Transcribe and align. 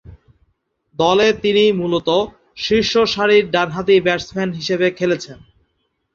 দলে 0.99 1.27
তিনি 1.43 1.63
মূলতঃ 1.79 2.19
শীর্ষসারির 2.57 3.45
ডানহাতি 3.53 3.95
ব্যাটসম্যান 4.05 4.49
হিসেবে 4.51 4.87
খেলছেন। 4.99 5.37